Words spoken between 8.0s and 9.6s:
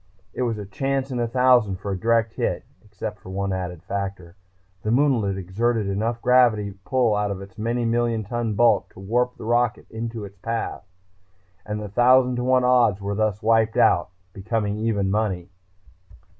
ton bulk to warp the